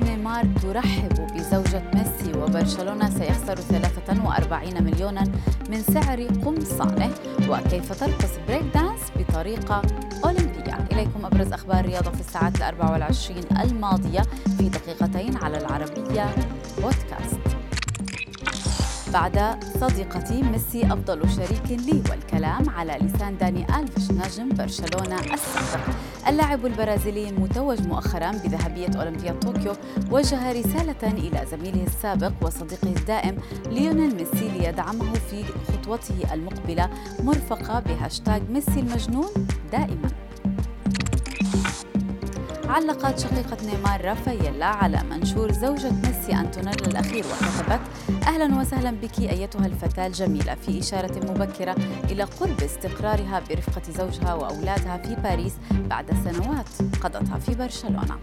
[0.00, 5.24] نيمار ترحب بزوجة ميسي وبرشلونة سيخسر 43 مليونا
[5.70, 7.10] من سعر قمصانه
[7.48, 9.82] وكيف ترقص break dance بطريقة
[10.24, 14.22] أولمبية؟ إليكم أبرز أخبار الرياضة في الساعات الأربع والعشرين الماضية
[14.58, 16.34] في دقيقتين على العربية
[16.82, 17.47] بودكاست
[19.12, 25.84] بعد صديقتي ميسي أفضل شريك لي والكلام على لسان داني ألفيش نجم برشلونة السابق.
[26.28, 29.72] اللاعب البرازيلي المتوج مؤخرا بذهبية أولمبياد طوكيو
[30.10, 33.36] وجه رسالة إلى زميله السابق وصديقه الدائم
[33.70, 36.90] ليونيل ميسي ليدعمه في خطوته المقبلة
[37.22, 39.28] مرفقة بهاشتاج ميسي المجنون
[39.72, 40.27] دائما.
[42.68, 47.80] علقت شقيقة نيمار رافاييلا على منشور زوجة ميسي أنتونيلا الأخير وكتبت
[48.26, 50.54] أهلا وسهلا بك أيتها الفتاة الجميلة.
[50.54, 56.68] في إشارة مبكرة إلى قرب استقرارها برفقة زوجها وأولادها في باريس بعد سنوات
[57.02, 58.18] قضتها في برشلونة.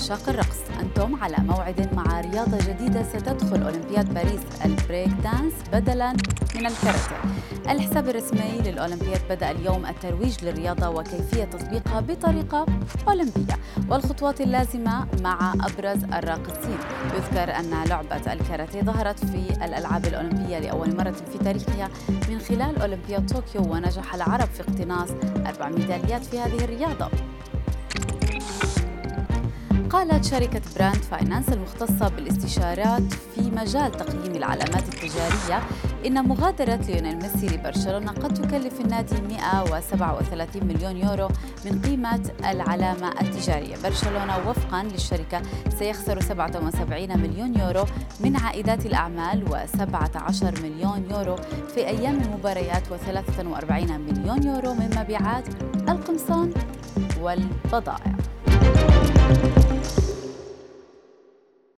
[0.00, 0.58] عشاق الرقص.
[0.80, 3.02] أنتم على موعد مع رياضة جديدة.
[3.02, 4.40] ستدخل أولمبياد باريس.
[4.64, 6.12] البريك دانس بدلا
[6.54, 7.16] من الكاراتيه
[7.68, 9.86] الحساب الرسمي للأولمبياد بدأ اليوم.
[9.86, 12.66] الترويج للرياضة وكيفية تطبيقها بطريقة
[13.08, 13.54] أولمبية.
[13.88, 16.78] والخطوات اللازمة مع أبرز الراقصين.
[17.14, 21.88] يذكر أن لعبة الكاراتيه ظهرت في الألعاب الأولمبية لأول مرة في تاريخها.
[22.28, 25.10] من خلال أولمبياد طوكيو ونجح العرب في اقتناص
[25.46, 27.10] أربع ميداليات في هذه الرياضة.
[29.90, 35.62] قالت شركة براند فاينانس المختصة بالاستشارات في مجال تقييم العلامات التجارية
[36.06, 41.28] إن مغادرة ليونيل ميسي لبرشلونة قد تكلف النادي 137 مليون يورو
[41.64, 43.76] من قيمة العلامة التجارية.
[43.84, 45.42] برشلونة وفقا للشركة
[45.78, 47.84] سيخسر 77 مليون يورو
[48.20, 51.36] من عائدات الأعمال و17 مليون يورو
[51.74, 55.44] في أيام المباريات و43 مليون يورو من مبيعات
[55.88, 56.54] القمصان
[57.20, 58.14] والبضائع.